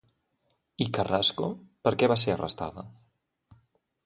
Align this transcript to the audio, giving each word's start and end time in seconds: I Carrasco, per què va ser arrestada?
I 0.85 0.87
Carrasco, 0.99 1.49
per 1.89 1.93
què 2.01 2.09
va 2.13 2.19
ser 2.23 2.35
arrestada? 2.37 2.89